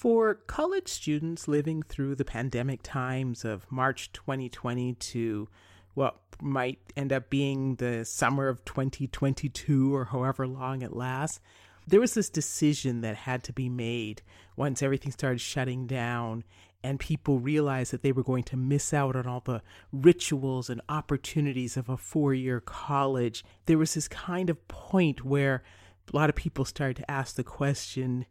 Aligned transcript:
For 0.00 0.36
college 0.46 0.88
students 0.88 1.46
living 1.46 1.82
through 1.82 2.14
the 2.14 2.24
pandemic 2.24 2.80
times 2.82 3.44
of 3.44 3.70
March 3.70 4.10
2020 4.12 4.94
to 4.94 5.46
what 5.92 6.16
might 6.40 6.78
end 6.96 7.12
up 7.12 7.28
being 7.28 7.74
the 7.74 8.06
summer 8.06 8.48
of 8.48 8.64
2022 8.64 9.94
or 9.94 10.06
however 10.06 10.46
long 10.46 10.80
it 10.80 10.96
lasts, 10.96 11.38
there 11.86 12.00
was 12.00 12.14
this 12.14 12.30
decision 12.30 13.02
that 13.02 13.14
had 13.14 13.44
to 13.44 13.52
be 13.52 13.68
made 13.68 14.22
once 14.56 14.82
everything 14.82 15.12
started 15.12 15.38
shutting 15.42 15.86
down 15.86 16.44
and 16.82 16.98
people 16.98 17.38
realized 17.38 17.92
that 17.92 18.00
they 18.00 18.12
were 18.12 18.22
going 18.22 18.44
to 18.44 18.56
miss 18.56 18.94
out 18.94 19.16
on 19.16 19.26
all 19.26 19.42
the 19.44 19.60
rituals 19.92 20.70
and 20.70 20.80
opportunities 20.88 21.76
of 21.76 21.90
a 21.90 21.98
four 21.98 22.32
year 22.32 22.58
college. 22.58 23.44
There 23.66 23.76
was 23.76 23.92
this 23.92 24.08
kind 24.08 24.48
of 24.48 24.66
point 24.66 25.26
where 25.26 25.62
a 26.10 26.16
lot 26.16 26.30
of 26.30 26.36
people 26.36 26.64
started 26.64 26.96
to 26.96 27.10
ask 27.10 27.36
the 27.36 27.44
question 27.44 28.24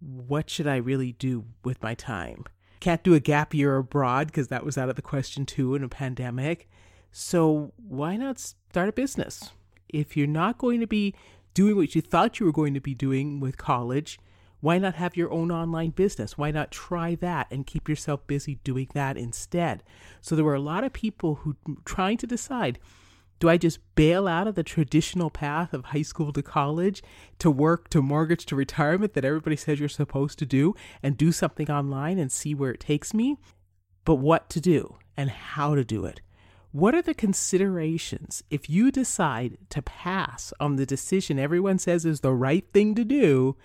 what 0.00 0.50
should 0.50 0.66
I 0.66 0.76
really 0.76 1.12
do 1.12 1.44
with 1.64 1.82
my 1.82 1.94
time? 1.94 2.44
Can't 2.80 3.02
do 3.02 3.14
a 3.14 3.20
gap 3.20 3.54
year 3.54 3.76
abroad 3.76 4.28
because 4.28 4.48
that 4.48 4.64
was 4.64 4.76
out 4.76 4.88
of 4.88 4.96
the 4.96 5.02
question 5.02 5.46
too 5.46 5.74
in 5.74 5.82
a 5.82 5.88
pandemic. 5.88 6.68
So 7.10 7.72
why 7.76 8.16
not 8.16 8.38
start 8.38 8.88
a 8.88 8.92
business? 8.92 9.50
If 9.88 10.16
you're 10.16 10.26
not 10.26 10.58
going 10.58 10.80
to 10.80 10.86
be 10.86 11.14
doing 11.54 11.76
what 11.76 11.94
you 11.94 12.02
thought 12.02 12.38
you 12.38 12.46
were 12.46 12.52
going 12.52 12.74
to 12.74 12.80
be 12.80 12.94
doing 12.94 13.40
with 13.40 13.56
college, 13.56 14.18
why 14.60 14.78
not 14.78 14.94
have 14.96 15.16
your 15.16 15.32
own 15.32 15.50
online 15.50 15.90
business? 15.90 16.36
Why 16.36 16.50
not 16.50 16.70
try 16.70 17.14
that 17.16 17.46
and 17.50 17.66
keep 17.66 17.88
yourself 17.88 18.26
busy 18.26 18.56
doing 18.64 18.88
that 18.94 19.16
instead? 19.16 19.82
So 20.20 20.34
there 20.34 20.44
were 20.44 20.54
a 20.54 20.60
lot 20.60 20.84
of 20.84 20.92
people 20.92 21.36
who 21.36 21.56
trying 21.84 22.18
to 22.18 22.26
decide 22.26 22.78
do 23.38 23.48
I 23.48 23.56
just 23.56 23.78
bail 23.94 24.26
out 24.26 24.46
of 24.46 24.54
the 24.54 24.62
traditional 24.62 25.30
path 25.30 25.74
of 25.74 25.86
high 25.86 26.02
school 26.02 26.32
to 26.32 26.42
college 26.42 27.02
to 27.38 27.50
work 27.50 27.88
to 27.90 28.00
mortgage 28.00 28.46
to 28.46 28.56
retirement 28.56 29.14
that 29.14 29.24
everybody 29.24 29.56
says 29.56 29.78
you're 29.78 29.88
supposed 29.88 30.38
to 30.38 30.46
do 30.46 30.74
and 31.02 31.16
do 31.16 31.32
something 31.32 31.70
online 31.70 32.18
and 32.18 32.32
see 32.32 32.54
where 32.54 32.70
it 32.70 32.80
takes 32.80 33.12
me? 33.12 33.36
But 34.04 34.16
what 34.16 34.48
to 34.50 34.60
do 34.60 34.96
and 35.16 35.30
how 35.30 35.74
to 35.74 35.84
do 35.84 36.04
it? 36.04 36.20
What 36.72 36.94
are 36.94 37.02
the 37.02 37.14
considerations 37.14 38.42
if 38.50 38.68
you 38.68 38.90
decide 38.90 39.58
to 39.70 39.82
pass 39.82 40.52
on 40.60 40.76
the 40.76 40.86
decision 40.86 41.38
everyone 41.38 41.78
says 41.78 42.04
is 42.04 42.20
the 42.20 42.34
right 42.34 42.64
thing 42.72 42.94
to 42.94 43.04
do 43.04 43.56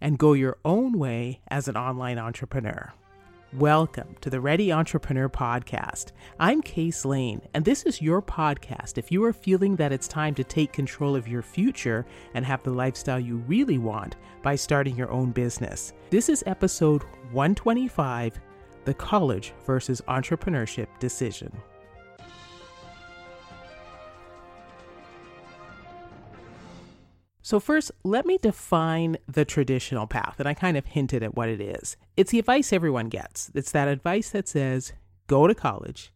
and 0.00 0.18
go 0.18 0.32
your 0.32 0.58
own 0.64 0.98
way 0.98 1.40
as 1.48 1.68
an 1.68 1.76
online 1.76 2.18
entrepreneur? 2.18 2.92
Welcome 3.58 4.14
to 4.20 4.30
the 4.30 4.40
Ready 4.40 4.70
Entrepreneur 4.70 5.28
Podcast. 5.28 6.12
I'm 6.38 6.62
Case 6.62 7.04
Lane, 7.04 7.42
and 7.52 7.64
this 7.64 7.82
is 7.82 8.00
your 8.00 8.22
podcast 8.22 8.96
if 8.96 9.10
you 9.10 9.24
are 9.24 9.32
feeling 9.32 9.74
that 9.74 9.90
it's 9.90 10.06
time 10.06 10.36
to 10.36 10.44
take 10.44 10.72
control 10.72 11.16
of 11.16 11.26
your 11.26 11.42
future 11.42 12.06
and 12.34 12.46
have 12.46 12.62
the 12.62 12.70
lifestyle 12.70 13.18
you 13.18 13.38
really 13.48 13.76
want 13.76 14.14
by 14.40 14.54
starting 14.54 14.94
your 14.94 15.10
own 15.10 15.32
business. 15.32 15.92
This 16.10 16.28
is 16.28 16.44
episode 16.46 17.02
125 17.32 18.38
The 18.84 18.94
College 18.94 19.52
versus 19.66 20.00
Entrepreneurship 20.06 20.86
Decision. 21.00 21.50
So, 27.50 27.58
first, 27.58 27.90
let 28.04 28.26
me 28.26 28.38
define 28.38 29.16
the 29.26 29.44
traditional 29.44 30.06
path. 30.06 30.36
And 30.38 30.46
I 30.46 30.54
kind 30.54 30.76
of 30.76 30.86
hinted 30.86 31.24
at 31.24 31.34
what 31.34 31.48
it 31.48 31.60
is. 31.60 31.96
It's 32.16 32.30
the 32.30 32.38
advice 32.38 32.72
everyone 32.72 33.08
gets. 33.08 33.50
It's 33.56 33.72
that 33.72 33.88
advice 33.88 34.30
that 34.30 34.46
says 34.46 34.92
go 35.26 35.48
to 35.48 35.54
college, 35.56 36.12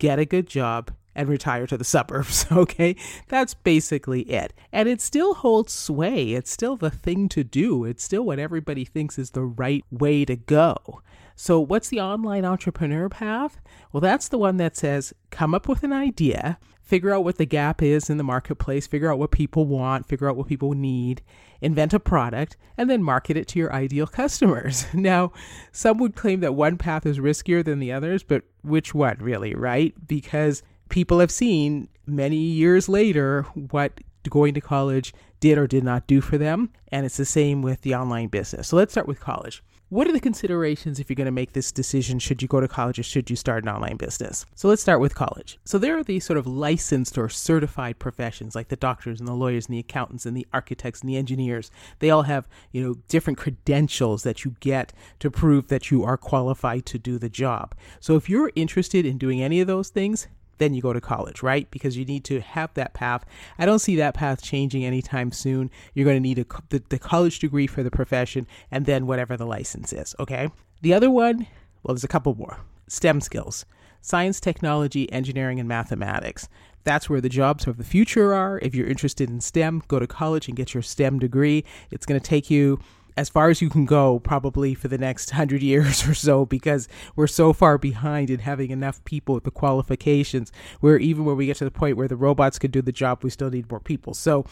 get 0.00 0.18
a 0.18 0.24
good 0.24 0.48
job, 0.48 0.90
and 1.14 1.28
retire 1.28 1.66
to 1.66 1.76
the 1.76 1.84
suburbs. 1.84 2.46
Okay. 2.54 2.96
That's 3.28 3.54
basically 3.54 4.22
it. 4.22 4.52
And 4.72 4.88
it 4.88 5.00
still 5.00 5.34
holds 5.34 5.72
sway. 5.72 6.32
It's 6.32 6.50
still 6.50 6.76
the 6.76 6.90
thing 6.90 7.28
to 7.30 7.42
do. 7.42 7.84
It's 7.84 8.04
still 8.04 8.22
what 8.22 8.38
everybody 8.38 8.84
thinks 8.84 9.18
is 9.18 9.30
the 9.30 9.42
right 9.42 9.84
way 9.90 10.24
to 10.24 10.36
go. 10.36 11.02
So, 11.36 11.58
what's 11.58 11.88
the 11.88 12.00
online 12.00 12.44
entrepreneur 12.44 13.08
path? 13.08 13.60
Well, 13.92 14.00
that's 14.00 14.28
the 14.28 14.38
one 14.38 14.56
that 14.58 14.76
says 14.76 15.12
come 15.30 15.54
up 15.54 15.66
with 15.66 15.82
an 15.82 15.92
idea, 15.92 16.58
figure 16.80 17.12
out 17.12 17.24
what 17.24 17.38
the 17.38 17.46
gap 17.46 17.82
is 17.82 18.08
in 18.08 18.18
the 18.18 18.24
marketplace, 18.24 18.86
figure 18.86 19.10
out 19.10 19.18
what 19.18 19.32
people 19.32 19.66
want, 19.66 20.06
figure 20.06 20.28
out 20.28 20.36
what 20.36 20.46
people 20.46 20.72
need, 20.72 21.22
invent 21.60 21.92
a 21.92 21.98
product, 21.98 22.56
and 22.76 22.88
then 22.88 23.02
market 23.02 23.36
it 23.36 23.48
to 23.48 23.58
your 23.58 23.72
ideal 23.72 24.06
customers. 24.06 24.86
Now, 24.94 25.32
some 25.72 25.98
would 25.98 26.14
claim 26.14 26.40
that 26.40 26.54
one 26.54 26.78
path 26.78 27.04
is 27.04 27.18
riskier 27.18 27.64
than 27.64 27.78
the 27.78 27.92
others, 27.92 28.22
but 28.22 28.44
which 28.62 28.94
one 28.94 29.16
really, 29.18 29.54
right? 29.54 29.92
Because 30.06 30.62
people 30.88 31.20
have 31.20 31.30
seen 31.30 31.88
many 32.06 32.36
years 32.36 32.88
later 32.88 33.42
what 33.54 34.00
going 34.28 34.54
to 34.54 34.60
college 34.60 35.12
did 35.40 35.58
or 35.58 35.66
did 35.66 35.84
not 35.84 36.06
do 36.06 36.20
for 36.20 36.38
them. 36.38 36.70
And 36.88 37.04
it's 37.04 37.16
the 37.16 37.24
same 37.24 37.62
with 37.62 37.82
the 37.82 37.94
online 37.94 38.28
business. 38.28 38.68
So 38.68 38.76
let's 38.76 38.92
start 38.92 39.06
with 39.06 39.20
college. 39.20 39.62
What 39.90 40.08
are 40.08 40.12
the 40.12 40.18
considerations 40.18 40.98
if 40.98 41.08
you're 41.08 41.14
going 41.14 41.26
to 41.26 41.30
make 41.30 41.52
this 41.52 41.70
decision? 41.70 42.18
Should 42.18 42.40
you 42.40 42.48
go 42.48 42.58
to 42.58 42.66
college 42.66 42.98
or 42.98 43.02
should 43.02 43.28
you 43.28 43.36
start 43.36 43.62
an 43.62 43.68
online 43.68 43.96
business? 43.96 44.46
So 44.54 44.66
let's 44.66 44.82
start 44.82 44.98
with 44.98 45.14
college. 45.14 45.58
So 45.64 45.78
there 45.78 45.96
are 45.98 46.02
these 46.02 46.24
sort 46.24 46.38
of 46.38 46.46
licensed 46.46 47.18
or 47.18 47.28
certified 47.28 47.98
professions 47.98 48.54
like 48.54 48.68
the 48.68 48.76
doctors 48.76 49.20
and 49.20 49.28
the 49.28 49.34
lawyers 49.34 49.66
and 49.66 49.74
the 49.74 49.78
accountants 49.78 50.26
and 50.26 50.36
the 50.36 50.46
architects 50.52 51.02
and 51.02 51.10
the 51.10 51.16
engineers. 51.16 51.70
They 51.98 52.10
all 52.10 52.22
have, 52.22 52.48
you 52.72 52.82
know, 52.82 52.94
different 53.08 53.38
credentials 53.38 54.22
that 54.22 54.44
you 54.44 54.56
get 54.58 54.92
to 55.20 55.30
prove 55.30 55.68
that 55.68 55.90
you 55.90 56.02
are 56.02 56.16
qualified 56.16 56.86
to 56.86 56.98
do 56.98 57.18
the 57.18 57.28
job. 57.28 57.74
So 58.00 58.16
if 58.16 58.28
you're 58.28 58.50
interested 58.56 59.04
in 59.04 59.18
doing 59.18 59.42
any 59.42 59.60
of 59.60 59.66
those 59.66 59.90
things, 59.90 60.26
then 60.58 60.74
you 60.74 60.82
go 60.82 60.92
to 60.92 61.00
college, 61.00 61.42
right? 61.42 61.70
Because 61.70 61.96
you 61.96 62.04
need 62.04 62.24
to 62.24 62.40
have 62.40 62.72
that 62.74 62.94
path. 62.94 63.24
I 63.58 63.66
don't 63.66 63.78
see 63.78 63.96
that 63.96 64.14
path 64.14 64.42
changing 64.42 64.84
anytime 64.84 65.32
soon. 65.32 65.70
You're 65.94 66.04
going 66.04 66.16
to 66.16 66.20
need 66.20 66.38
a, 66.38 66.46
the, 66.70 66.82
the 66.88 66.98
college 66.98 67.38
degree 67.38 67.66
for 67.66 67.82
the 67.82 67.90
profession 67.90 68.46
and 68.70 68.86
then 68.86 69.06
whatever 69.06 69.36
the 69.36 69.46
license 69.46 69.92
is, 69.92 70.14
okay? 70.18 70.48
The 70.82 70.94
other 70.94 71.10
one, 71.10 71.46
well, 71.82 71.94
there's 71.94 72.04
a 72.04 72.08
couple 72.08 72.34
more 72.34 72.60
STEM 72.88 73.20
skills 73.20 73.64
science, 74.00 74.38
technology, 74.38 75.10
engineering, 75.10 75.58
and 75.58 75.66
mathematics. 75.66 76.46
That's 76.84 77.08
where 77.08 77.22
the 77.22 77.30
jobs 77.30 77.66
of 77.66 77.78
the 77.78 77.84
future 77.84 78.34
are. 78.34 78.58
If 78.60 78.74
you're 78.74 78.86
interested 78.86 79.30
in 79.30 79.40
STEM, 79.40 79.82
go 79.88 79.98
to 79.98 80.06
college 80.06 80.46
and 80.46 80.56
get 80.56 80.74
your 80.74 80.82
STEM 80.82 81.18
degree. 81.18 81.64
It's 81.90 82.04
going 82.04 82.20
to 82.20 82.26
take 82.26 82.50
you 82.50 82.78
as 83.16 83.28
far 83.28 83.48
as 83.48 83.62
you 83.62 83.68
can 83.68 83.84
go 83.84 84.18
probably 84.18 84.74
for 84.74 84.88
the 84.88 84.98
next 84.98 85.30
hundred 85.30 85.62
years 85.62 86.06
or 86.08 86.14
so 86.14 86.44
because 86.44 86.88
we're 87.16 87.26
so 87.26 87.52
far 87.52 87.78
behind 87.78 88.30
in 88.30 88.40
having 88.40 88.70
enough 88.70 89.04
people 89.04 89.34
with 89.34 89.44
the 89.44 89.50
qualifications. 89.50 90.50
Where 90.80 90.98
even 90.98 91.24
when 91.24 91.36
we 91.36 91.46
get 91.46 91.56
to 91.58 91.64
the 91.64 91.70
point 91.70 91.96
where 91.96 92.08
the 92.08 92.16
robots 92.16 92.58
can 92.58 92.70
do 92.70 92.82
the 92.82 92.92
job 92.92 93.22
we 93.22 93.30
still 93.30 93.50
need 93.50 93.70
more 93.70 93.80
people. 93.80 94.14
So 94.14 94.44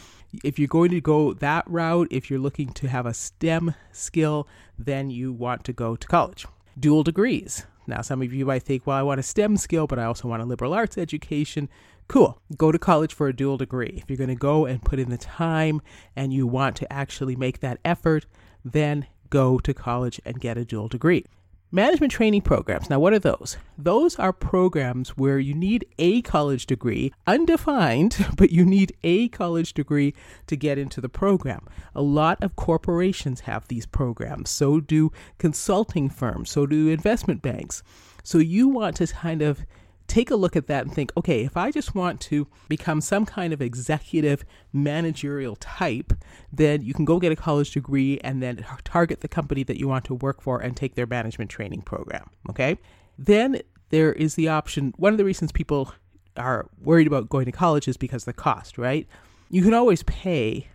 if 0.45 0.59
you're 0.59 0.69
going 0.69 0.91
to 0.91 1.01
go 1.01 1.33
that 1.35 1.65
route 1.67 2.09
if 2.11 2.31
you're 2.31 2.39
looking 2.39 2.73
to 2.75 2.89
have 2.89 3.07
a 3.07 3.15
stem 3.15 3.75
skill 3.93 4.49
then 4.79 5.11
you 5.11 5.33
want 5.33 5.65
to 5.65 5.73
go 5.73 5.97
to 5.97 6.07
college. 6.07 6.47
Dual 6.79 7.03
degrees. 7.03 7.67
Now 7.87 8.01
some 8.01 8.23
of 8.23 8.33
you 8.33 8.47
might 8.47 8.63
think 8.63 8.87
well 8.87 8.97
i 8.97 9.03
want 9.03 9.21
a 9.21 9.25
stem 9.25 9.57
skill 9.57 9.87
but 9.87 9.99
i 9.99 10.05
also 10.05 10.29
want 10.29 10.43
a 10.43 10.47
liberal 10.47 10.73
arts 10.73 10.97
education. 10.97 11.69
Cool. 12.09 12.41
Go 12.57 12.73
to 12.73 12.79
college 12.79 13.15
for 13.15 13.29
a 13.29 13.33
dual 13.35 13.57
degree. 13.57 13.95
If 13.97 14.11
you're 14.11 14.19
going 14.19 14.29
to 14.29 14.35
go 14.35 14.67
and 14.67 14.83
put 14.83 14.99
in 14.99 15.09
the 15.09 15.17
time 15.17 15.81
and 16.15 16.33
you 16.33 16.47
want 16.47 16.77
to 16.77 16.93
actually 16.93 17.37
make 17.37 17.61
that 17.61 17.79
effort, 17.85 18.27
then 18.65 19.07
go 19.31 19.59
to 19.59 19.73
college 19.75 20.21
and 20.25 20.41
get 20.41 20.59
a 20.59 20.65
dual 20.65 20.89
degree. 20.89 21.25
Management 21.75 22.13
training 22.13 22.43
programs. 22.43 22.91
Now, 22.91 23.01
what 23.01 23.15
are 23.15 23.19
those? 23.19 23.57
Those 23.79 24.19
are 24.19 24.35
programs 24.35 25.17
where 25.17 25.39
you 25.39 25.55
need 25.55 25.87
a 25.99 26.21
college 26.21 26.67
degree, 26.67 27.15
undefined, 27.27 28.27
but 28.37 28.51
you 28.51 28.67
need 28.67 28.93
a 29.03 29.29
college 29.29 29.73
degree 29.73 30.13
to 30.49 30.57
get 30.57 30.77
into 30.77 31.01
the 31.01 31.09
program. 31.09 31.67
A 31.95 32.03
lot 32.03 32.43
of 32.43 32.57
corporations 32.57 33.41
have 33.41 33.67
these 33.69 33.87
programs. 33.87 34.51
So 34.51 34.81
do 34.81 35.13
consulting 35.39 36.11
firms. 36.11 36.51
So 36.51 36.67
do 36.67 36.89
investment 36.89 37.41
banks. 37.41 37.83
So 38.23 38.37
you 38.37 38.69
want 38.69 38.97
to 38.97 39.07
kind 39.07 39.41
of 39.41 39.61
take 40.07 40.31
a 40.31 40.37
look 40.37 40.57
at 40.57 40.67
that 40.67 40.85
and 40.85 40.95
think, 40.95 41.13
okay, 41.17 41.45
if 41.45 41.57
I 41.57 41.71
just 41.71 41.95
want 41.95 42.21
to 42.23 42.47
become 42.69 43.01
some 43.01 43.25
kind 43.25 43.53
of 43.53 43.63
executive 43.63 44.45
managerial 44.73 45.57
type, 45.57 46.13
then 46.53 46.83
you 46.83 46.95
can 46.95 47.05
go 47.05 47.19
get 47.19 47.33
a 47.33 47.37
college 47.37 47.73
degree 47.73 48.19
and 48.23 48.43
then 48.43 48.65
target 48.85 49.21
the 49.21 49.29
company 49.29 49.63
that 49.65 49.79
you 49.79 49.89
want 49.89 50.05
to 50.07 50.15
work 50.15 50.43
for 50.43 50.61
and 50.61 50.77
take 50.77 50.95
their 50.95 51.07
management 51.07 51.51
training 51.51 51.83
program. 51.83 52.31
Okay. 52.51 52.79
Then 53.19 53.61
there 53.91 54.13
is 54.13 54.35
the 54.35 54.49
option. 54.49 54.93
One 54.97 55.13
of 55.13 55.19
the 55.19 55.25
reasons 55.25 55.53
people 55.53 55.93
are 56.37 56.69
worried 56.81 57.07
about 57.07 57.29
going 57.29 57.47
to 57.47 57.53
college 57.53 57.89
is 57.89 57.97
because 57.97 58.23
of 58.23 58.27
the 58.27 58.33
cost, 58.33 58.79
right? 58.79 59.07
You 59.51 59.63
can 59.63 59.75
always 59.75 60.03
pay, 60.05 60.69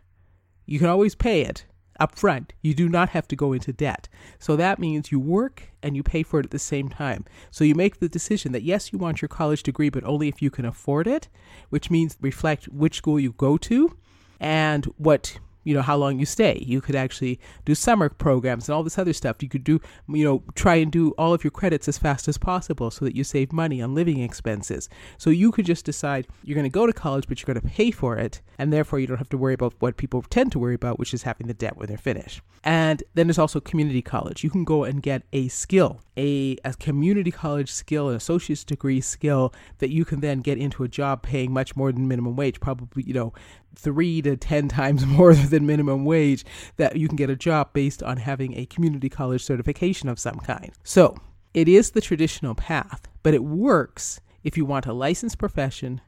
you 0.66 0.80
can 0.80 0.88
always 0.88 1.16
pay 1.16 1.42
it 1.42 1.66
up 2.00 2.18
front. 2.18 2.54
You 2.62 2.74
do 2.74 2.90
not 2.90 3.10
have 3.10 3.28
to 3.30 3.36
go 3.36 3.54
into 3.54 3.74
debt. 3.74 4.08
So 4.40 4.56
that 4.56 4.80
means 4.80 5.12
you 5.12 5.20
work 5.20 5.64
and 5.82 5.96
you 5.96 6.04
pay 6.04 6.24
for 6.24 6.40
it 6.40 6.46
at 6.46 6.52
the 6.52 6.60
same 6.60 6.90
time. 6.90 7.26
So 7.52 7.64
you 7.64 7.76
make 7.76 8.00
the 8.00 8.10
decision 8.10 8.52
that 8.52 8.64
yes, 8.64 8.92
you 8.92 9.00
want 9.00 9.22
your 9.22 9.30
college 9.30 9.64
degree, 9.64 9.90
but 9.90 10.04
only 10.04 10.28
if 10.28 10.42
you 10.42 10.50
can 10.50 10.66
afford 10.66 11.08
it, 11.08 11.28
which 11.70 11.90
means 11.90 12.18
reflect 12.22 12.66
which 12.66 12.98
school 12.98 13.20
you 13.20 13.34
go 13.34 13.58
to 13.58 13.96
and 14.40 14.86
what 14.98 15.40
you 15.68 15.74
know, 15.74 15.82
how 15.82 15.98
long 15.98 16.18
you 16.18 16.26
stay. 16.26 16.64
You 16.66 16.80
could 16.80 16.96
actually 16.96 17.42
do 17.66 17.76
summer 17.76 18.08
programs 18.08 18.70
and 18.70 18.74
all 18.74 18.84
this 18.84 18.98
other 18.98 19.12
stuff. 19.12 19.44
You 19.44 19.50
could 19.50 19.66
do, 19.66 19.82
you 20.08 20.24
know, 20.24 20.42
try 20.56 20.76
and 20.76 20.90
do 20.90 21.12
all 21.18 21.34
of 21.34 21.44
your 21.44 21.52
credits 21.52 21.90
as 21.90 21.98
fast 21.98 22.30
as 22.30 22.38
possible 22.38 22.90
so 22.90 23.04
that 23.04 23.18
you 23.18 23.26
save 23.26 23.52
money 23.52 23.82
on 23.82 23.94
living 23.94 24.22
expenses. 24.22 24.88
So 25.18 25.30
you 25.30 25.52
could 25.52 25.66
just 25.66 25.84
decide 25.84 26.26
you're 26.46 26.56
going 26.56 26.64
to 26.64 26.70
go 26.70 26.88
to 26.88 26.94
college, 26.94 27.28
but 27.28 27.42
you're 27.42 27.54
going 27.54 27.62
to 27.62 27.76
pay 27.76 27.92
for 27.92 28.18
it. 28.18 28.40
And 28.58 28.72
therefore, 28.72 29.00
you 29.00 29.08
don't 29.08 29.18
have 29.18 29.30
to 29.30 29.38
worry 29.38 29.54
about 29.54 29.74
what 29.80 29.98
people 29.98 30.22
tend 30.22 30.54
to 30.54 30.60
worry 30.60 30.76
about, 30.76 31.00
which 31.00 31.14
is 31.14 31.24
having 31.24 31.48
the 31.48 31.54
debt 31.54 31.76
when 31.76 31.90
they're 31.90 31.98
finished. 31.98 32.42
And 32.64 33.04
then 33.14 33.28
there's 33.28 33.38
also 33.38 33.60
community 33.60 34.02
college. 34.02 34.46
You 34.46 34.50
can 34.50 34.64
go 34.64 34.86
and 34.86 35.04
get 35.04 35.24
a 35.34 35.50
skill, 35.50 36.00
a, 36.16 36.58
a 36.64 36.74
community 36.76 37.32
college 37.32 37.72
skill, 37.72 38.10
an 38.10 38.16
associate's 38.16 38.64
degree 38.64 39.02
skill 39.02 39.54
that 39.80 39.90
you 39.90 40.06
can 40.06 40.22
then 40.22 40.40
get 40.40 40.58
into 40.58 40.84
a 40.84 40.88
job 40.88 41.24
paying 41.24 41.52
much 41.52 41.76
more 41.76 41.92
than 41.92 42.08
minimum 42.08 42.38
wage, 42.38 42.60
probably, 42.62 43.04
you 43.04 43.14
know, 43.14 43.34
three 43.78 44.22
to 44.24 44.36
10 44.36 44.68
times 44.68 45.06
more 45.18 45.34
than 45.34 45.66
minimum 45.66 46.06
wage, 46.06 46.44
that 46.78 46.98
you 46.98 47.08
can 47.08 47.16
get 47.16 47.30
a 47.30 47.36
job 47.36 47.74
based 47.74 48.04
on 48.04 48.18
having 48.18 48.58
a 48.58 48.66
community 48.66 49.10
college 49.10 49.44
certification 49.44 50.10
of 50.10 50.20
some 50.20 50.40
kind. 50.40 50.72
So 50.84 51.16
it 51.54 51.68
is 51.68 51.92
the 51.92 52.02
traditional 52.02 52.56
path, 52.56 53.08
but 53.24 53.34
it 53.34 53.44
works 53.44 54.20
if 54.44 54.58
you 54.58 54.66
want 54.66 54.86
a 54.86 54.94
licensed 54.94 55.38
profession, 55.38 56.02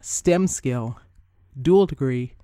STEM 0.00 0.46
skill, 0.46 0.98
dual 1.60 1.86
degree, 1.86 2.34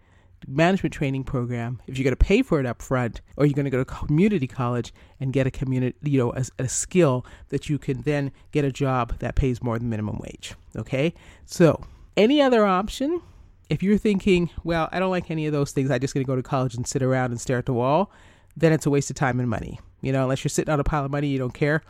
management 0.47 0.93
training 0.93 1.25
program, 1.25 1.81
if 1.87 1.99
you're 1.99 2.05
going 2.05 2.17
to 2.17 2.25
pay 2.25 2.43
for 2.43 2.61
it 2.61 2.67
up 2.67 2.83
front, 2.83 3.21
or 3.37 3.47
you're 3.47 3.55
going 3.55 3.65
to 3.65 3.71
go 3.71 3.79
to 3.79 3.85
community 3.85 4.47
college 4.47 4.93
and 5.21 5.33
get 5.33 5.47
a 5.47 5.51
community, 5.51 5.97
you 6.03 6.19
know, 6.19 6.33
a, 6.35 6.45
a, 6.59 6.69
skill 6.69 7.25
that 7.49 7.69
you 7.69 7.79
can 7.79 8.03
then 8.03 8.31
get 8.53 8.65
a 8.65 8.71
job 8.71 9.19
that 9.19 9.35
pays 9.35 9.63
more 9.63 9.79
than 9.79 9.89
minimum 9.89 10.19
wage. 10.19 10.55
Okay, 10.77 11.15
so 11.45 11.83
any 12.17 12.41
other 12.41 12.65
option, 12.65 13.21
if 13.69 13.83
you're 13.83 13.99
thinking, 13.99 14.51
well, 14.65 14.89
I 14.93 14.99
don't 14.99 15.11
like 15.11 15.31
any 15.31 15.47
of 15.47 15.53
those 15.53 15.73
things, 15.73 15.91
I'm 15.91 16.01
just 16.01 16.15
going 16.15 16.25
to 16.25 16.29
go 16.29 16.37
to 16.37 16.43
college 16.43 16.75
and 16.75 16.87
sit 16.87 17.03
around 17.03 17.31
and 17.31 17.41
stare 17.41 17.59
at 17.59 17.67
the 17.67 17.73
wall, 17.73 18.11
then 18.57 18.73
it's 18.73 18.87
a 18.87 18.91
waste 18.91 19.11
of 19.11 19.17
time 19.17 19.41
and 19.41 19.49
money. 19.49 19.81
You 20.01 20.13
know, 20.13 20.23
unless 20.23 20.45
you're 20.45 20.51
sitting 20.51 20.73
on 20.73 20.81
a 20.81 20.85
pile 20.85 21.05
of 21.05 21.11
money, 21.11 21.29
you 21.29 21.39
don't 21.39 21.55
care. 21.55 21.83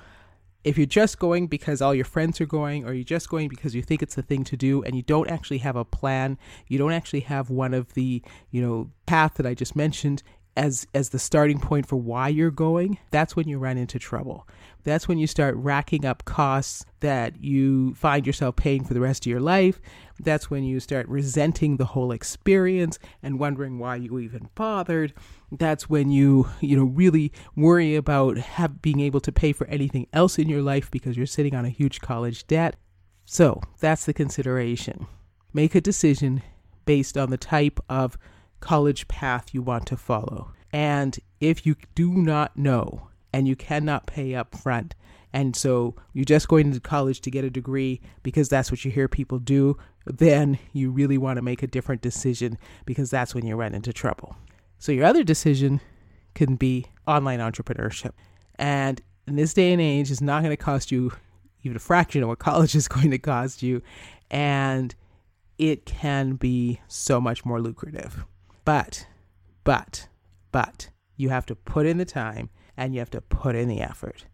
If 0.65 0.77
you're 0.77 0.87
just 0.87 1.19
going 1.19 1.47
because 1.47 1.81
all 1.81 1.95
your 1.95 2.05
friends 2.05 2.41
are 2.41 2.47
going, 2.47 2.85
or 2.85 2.93
you're 2.93 3.05
just 3.05 3.29
going 3.29 3.49
because 3.49 3.75
you 3.75 3.83
think 3.83 4.03
it's 4.03 4.17
the 4.17 4.23
thing 4.23 4.43
to 4.45 4.57
do, 4.57 4.83
and 4.83 4.97
you 4.97 5.03
don't 5.03 5.31
actually 5.31 5.59
have 5.59 5.77
a 5.77 5.85
plan, 5.85 6.39
you 6.67 6.79
don't 6.79 6.93
actually 6.93 7.21
have 7.21 7.51
one 7.51 7.73
of 7.73 7.95
the, 7.95 8.23
you 8.51 8.63
know, 8.63 8.91
path 9.07 9.35
that 9.35 9.47
I 9.47 9.55
just 9.55 9.77
mentioned, 9.77 10.23
as 10.57 10.87
as 10.95 11.11
the 11.11 11.19
starting 11.19 11.59
point 11.59 11.87
for 11.87 11.97
why 11.97 12.29
you're 12.29 12.51
going, 12.51 12.99
that's 13.11 13.37
when 13.37 13.49
you 13.49 13.59
run 13.59 13.79
into 13.79 13.99
trouble. 13.99 14.49
That's 14.85 15.09
when 15.09 15.19
you 15.19 15.27
start 15.27 15.57
racking 15.57 16.05
up 16.05 16.25
costs 16.25 16.85
that 17.01 17.43
you 17.43 17.95
find 17.95 18.25
yourself 18.27 18.55
paying 18.55 18.85
for 18.85 18.95
the 18.95 19.01
rest 19.01 19.27
of 19.27 19.31
your 19.31 19.41
life. 19.41 19.81
That's 20.21 20.49
when 20.49 20.63
you 20.63 20.79
start 20.79 21.09
resenting 21.09 21.77
the 21.77 21.87
whole 21.87 22.13
experience 22.13 22.99
and 23.23 23.41
wondering 23.41 23.79
why 23.79 23.97
you 23.97 24.19
even 24.21 24.49
bothered. 24.55 25.13
That's 25.51 25.91
when 25.91 26.11
you, 26.11 26.49
you 26.61 26.77
know, 26.77 26.85
really 26.85 27.33
worry 27.57 27.97
about 27.97 28.39
have, 28.39 28.81
being 28.81 29.01
able 29.01 29.21
to 29.21 29.33
pay 29.33 29.53
for 29.53 29.67
anything 29.67 30.07
else 30.13 30.39
in 30.39 30.49
your 30.49 30.63
life 30.63 30.91
because 30.91 31.17
you're 31.17 31.27
sitting 31.27 31.55
on 31.55 31.65
a 31.65 31.71
huge 31.71 32.01
college 32.01 32.47
debt. 32.47 32.77
So, 33.25 33.61
that's 33.81 34.07
the 34.07 34.15
consideration. 34.15 35.09
Make 35.53 35.75
a 35.75 35.81
decision 35.81 36.43
based 36.85 37.19
on 37.19 37.31
the 37.31 37.37
type 37.37 37.81
of 37.89 38.17
college 38.61 39.09
path 39.09 39.53
you 39.53 39.63
want 39.63 39.87
to 39.87 39.97
follow. 39.97 40.53
And 40.73 41.19
if 41.41 41.67
you 41.67 41.77
do 41.95 42.13
not 42.13 42.57
know 42.57 43.09
and 43.33 43.47
you 43.47 43.57
cannot 43.57 44.07
pay 44.07 44.35
up 44.35 44.55
front, 44.55 44.95
and 45.33 45.55
so 45.55 45.95
you're 46.13 46.25
just 46.25 46.49
going 46.49 46.73
to 46.73 46.81
college 46.81 47.21
to 47.23 47.31
get 47.31 47.45
a 47.45 47.51
degree 47.51 48.01
because 48.23 48.49
that's 48.49 48.71
what 48.71 48.85
you 48.85 48.91
hear 48.91 49.09
people 49.09 49.39
do, 49.39 49.77
then 50.07 50.59
you 50.73 50.91
really 50.91 51.19
want 51.19 51.37
to 51.37 51.43
make 51.43 51.63
a 51.63 51.67
different 51.67 52.01
decision 52.01 52.57
because 52.87 53.11
that's 53.11 53.35
when 53.35 53.47
you 53.47 53.55
run 53.57 53.75
into 53.75 53.93
trouble. 53.93 54.37
So 54.79 54.93
your 54.93 55.05
other 55.05 55.25
decision 55.25 55.81
can 56.35 56.57
be 56.57 56.87
online 57.07 57.41
entrepreneurship. 57.41 58.13
And 58.59 59.01
in 59.27 59.37
this 59.37 59.53
day 59.53 59.73
and 59.73 59.83
age, 59.83 60.11
it's 60.11 60.21
not 60.21 60.43
going 60.43 60.57
to 60.57 60.57
cost 60.57 60.91
you 60.91 61.13
even 61.63 61.77
a 61.77 61.81
fraction 61.81 62.23
of 62.23 62.29
what 62.29 62.39
college 62.51 62.75
is 62.75 62.89
going 62.89 63.11
to 63.11 63.19
cost 63.19 63.63
you. 63.63 63.83
And 64.31 64.95
it 65.59 65.85
can 65.85 66.35
be 66.35 66.81
so 66.89 67.21
much 67.21 67.45
more 67.45 67.61
lucrative. 67.61 68.25
But, 68.67 69.07
but, 69.63 70.09
but 70.51 70.91
you 71.17 71.29
have 71.29 71.47
to 71.47 71.55
put 71.55 71.87
in 71.87 71.99
the 71.99 72.05
time 72.05 72.51
and 72.77 72.93
you 72.93 72.99
have 72.99 73.11
to 73.11 73.21
put 73.21 73.55
in 73.55 73.69
the 73.69 73.81
effort. 73.81 74.27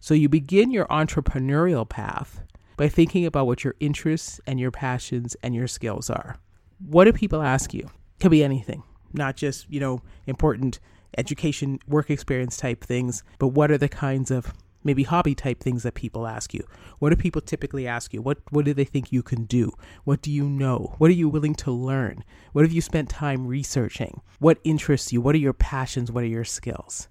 So 0.00 0.14
you 0.14 0.28
begin 0.28 0.70
your 0.70 0.86
entrepreneurial 0.86 1.86
path 1.86 2.42
by 2.78 2.88
thinking 2.88 3.26
about 3.26 3.46
what 3.46 3.62
your 3.62 3.74
interests 3.80 4.40
and 4.46 4.58
your 4.58 4.70
passions 4.70 5.36
and 5.42 5.54
your 5.54 5.68
skills 5.68 6.08
are. 6.08 6.38
What 6.78 7.04
do 7.04 7.12
people 7.12 7.42
ask 7.42 7.74
you? 7.74 7.90
Could 8.20 8.30
be 8.30 8.42
anything, 8.42 8.82
not 9.12 9.36
just, 9.36 9.70
you 9.70 9.80
know, 9.80 10.00
important 10.26 10.80
education, 11.18 11.78
work 11.86 12.08
experience 12.08 12.56
type 12.56 12.82
things, 12.82 13.22
but 13.38 13.48
what 13.48 13.70
are 13.70 13.78
the 13.78 13.88
kinds 13.88 14.30
of 14.30 14.54
maybe 14.84 15.02
hobby 15.02 15.34
type 15.34 15.60
things 15.60 15.82
that 15.82 15.94
people 15.94 16.26
ask 16.26 16.54
you. 16.54 16.64
What 16.98 17.10
do 17.10 17.16
people 17.16 17.40
typically 17.40 17.86
ask 17.86 18.12
you? 18.12 18.22
What 18.22 18.38
what 18.50 18.64
do 18.64 18.74
they 18.74 18.84
think 18.84 19.10
you 19.10 19.22
can 19.22 19.44
do? 19.44 19.72
What 20.04 20.22
do 20.22 20.30
you 20.30 20.48
know? 20.48 20.94
What 20.98 21.10
are 21.10 21.14
you 21.14 21.28
willing 21.28 21.54
to 21.56 21.72
learn? 21.72 22.22
What 22.52 22.64
have 22.64 22.72
you 22.72 22.80
spent 22.80 23.08
time 23.08 23.46
researching? 23.46 24.20
What 24.38 24.58
interests 24.62 25.12
you? 25.12 25.20
What 25.20 25.34
are 25.34 25.38
your 25.38 25.52
passions? 25.54 26.12
What 26.12 26.24
are 26.24 26.28
your 26.28 26.44
skills? 26.44 27.08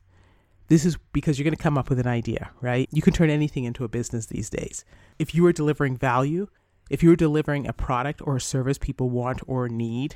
This 0.68 0.86
is 0.86 0.98
because 1.12 1.38
you're 1.38 1.44
going 1.44 1.56
to 1.56 1.62
come 1.62 1.78
up 1.78 1.90
with 1.90 2.00
an 2.00 2.08
idea, 2.08 2.52
right? 2.62 2.88
You 2.92 3.02
can 3.02 3.14
turn 3.14 3.30
anything 3.30 3.66
into 3.66 3.84
a 3.84 3.90
business 3.90 4.28
these 4.28 4.50
days. 4.50 4.86
If 5.20 5.36
you 5.36 5.46
are 5.46 5.52
delivering 5.52 5.98
value, 5.98 6.48
if 6.90 7.04
you're 7.04 7.16
delivering 7.16 7.68
a 7.68 7.74
product 7.74 8.22
or 8.24 8.38
a 8.38 8.42
service 8.42 8.78
people 8.78 9.10
want 9.10 9.42
or 9.46 9.68
need, 9.68 10.16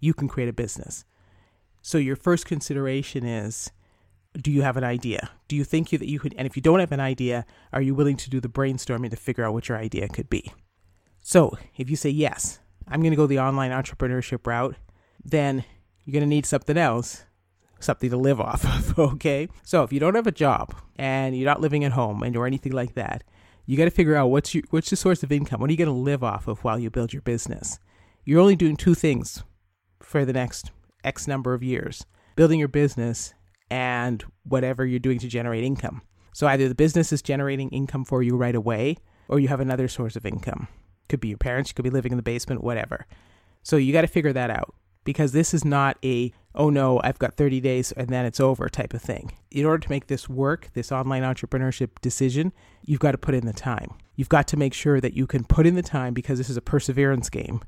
you 0.00 0.14
can 0.14 0.28
create 0.28 0.48
a 0.48 0.52
business. 0.52 1.04
So 1.82 1.98
your 1.98 2.16
first 2.16 2.46
consideration 2.46 3.24
is 3.24 3.70
do 4.42 4.50
you 4.50 4.62
have 4.62 4.76
an 4.76 4.84
idea? 4.84 5.30
Do 5.48 5.56
you 5.56 5.64
think 5.64 5.92
you, 5.92 5.98
that 5.98 6.08
you 6.08 6.18
could, 6.18 6.34
and 6.36 6.46
if 6.46 6.56
you 6.56 6.62
don't 6.62 6.80
have 6.80 6.92
an 6.92 7.00
idea, 7.00 7.44
are 7.72 7.82
you 7.82 7.94
willing 7.94 8.16
to 8.18 8.30
do 8.30 8.40
the 8.40 8.48
brainstorming 8.48 9.10
to 9.10 9.16
figure 9.16 9.44
out 9.44 9.52
what 9.52 9.68
your 9.68 9.78
idea 9.78 10.08
could 10.08 10.28
be? 10.28 10.52
So 11.20 11.56
if 11.76 11.90
you 11.90 11.96
say, 11.96 12.10
yes, 12.10 12.60
I'm 12.88 13.00
going 13.00 13.10
to 13.10 13.16
go 13.16 13.26
the 13.26 13.40
online 13.40 13.70
entrepreneurship 13.70 14.46
route, 14.46 14.76
then 15.24 15.64
you're 16.04 16.12
going 16.12 16.22
to 16.22 16.28
need 16.28 16.46
something 16.46 16.76
else, 16.76 17.24
something 17.80 18.10
to 18.10 18.16
live 18.16 18.40
off 18.40 18.64
of, 18.64 18.98
okay? 19.14 19.48
So 19.64 19.82
if 19.82 19.92
you 19.92 20.00
don't 20.00 20.14
have 20.14 20.26
a 20.26 20.32
job 20.32 20.74
and 20.96 21.36
you're 21.36 21.48
not 21.48 21.60
living 21.60 21.84
at 21.84 21.92
home 21.92 22.22
and 22.22 22.36
or 22.36 22.46
anything 22.46 22.72
like 22.72 22.94
that, 22.94 23.24
you 23.64 23.76
got 23.76 23.84
to 23.86 23.90
figure 23.90 24.14
out 24.14 24.28
what's 24.28 24.54
your, 24.54 24.62
what's 24.70 24.90
the 24.90 24.96
source 24.96 25.22
of 25.22 25.32
income? 25.32 25.60
What 25.60 25.68
are 25.68 25.72
you 25.72 25.78
going 25.78 25.88
to 25.88 25.92
live 25.92 26.22
off 26.22 26.46
of 26.46 26.62
while 26.62 26.78
you 26.78 26.90
build 26.90 27.12
your 27.12 27.22
business? 27.22 27.80
You're 28.24 28.40
only 28.40 28.56
doing 28.56 28.76
two 28.76 28.94
things 28.94 29.42
for 30.00 30.24
the 30.24 30.32
next 30.32 30.70
X 31.02 31.26
number 31.26 31.54
of 31.54 31.62
years 31.62 32.06
building 32.36 32.58
your 32.58 32.68
business 32.68 33.32
and 33.70 34.24
whatever 34.44 34.84
you're 34.84 34.98
doing 34.98 35.18
to 35.18 35.28
generate 35.28 35.64
income. 35.64 36.02
So 36.32 36.46
either 36.46 36.68
the 36.68 36.74
business 36.74 37.12
is 37.12 37.22
generating 37.22 37.70
income 37.70 38.04
for 38.04 38.22
you 38.22 38.36
right 38.36 38.54
away, 38.54 38.98
or 39.28 39.40
you 39.40 39.48
have 39.48 39.60
another 39.60 39.88
source 39.88 40.16
of 40.16 40.26
income. 40.26 40.68
Could 41.08 41.20
be 41.20 41.28
your 41.28 41.38
parents, 41.38 41.70
you 41.70 41.74
could 41.74 41.84
be 41.84 41.90
living 41.90 42.12
in 42.12 42.16
the 42.16 42.22
basement, 42.22 42.62
whatever. 42.62 43.06
So 43.62 43.76
you 43.76 43.92
got 43.92 44.02
to 44.02 44.06
figure 44.06 44.32
that 44.32 44.50
out 44.50 44.74
because 45.04 45.32
this 45.32 45.54
is 45.54 45.64
not 45.64 45.96
a, 46.04 46.32
oh 46.54 46.68
no, 46.68 47.00
I've 47.02 47.18
got 47.18 47.34
30 47.34 47.60
days 47.60 47.92
and 47.92 48.08
then 48.08 48.26
it's 48.26 48.40
over 48.40 48.68
type 48.68 48.92
of 48.92 49.00
thing. 49.00 49.32
In 49.50 49.64
order 49.64 49.78
to 49.78 49.90
make 49.90 50.08
this 50.08 50.28
work, 50.28 50.68
this 50.74 50.92
online 50.92 51.22
entrepreneurship 51.22 51.90
decision, 52.02 52.52
you've 52.84 53.00
got 53.00 53.12
to 53.12 53.18
put 53.18 53.34
in 53.34 53.46
the 53.46 53.52
time. 53.52 53.94
You've 54.16 54.28
got 54.28 54.46
to 54.48 54.56
make 54.56 54.74
sure 54.74 55.00
that 55.00 55.14
you 55.14 55.26
can 55.26 55.44
put 55.44 55.66
in 55.66 55.74
the 55.74 55.82
time 55.82 56.12
because 56.12 56.38
this 56.38 56.50
is 56.50 56.56
a 56.56 56.62
perseverance 56.62 57.30
game 57.30 57.62